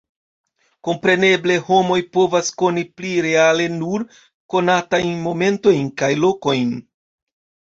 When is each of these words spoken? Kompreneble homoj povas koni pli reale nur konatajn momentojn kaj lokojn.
Kompreneble 0.85 1.57
homoj 1.67 1.97
povas 2.17 2.49
koni 2.61 2.85
pli 3.01 3.11
reale 3.27 3.67
nur 3.75 4.07
konatajn 4.55 5.13
momentojn 5.27 5.93
kaj 6.03 6.11
lokojn. 6.25 6.75